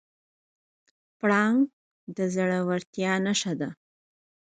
[1.19, 1.59] پړانګ
[2.15, 3.69] د زړورتیا نښه ده.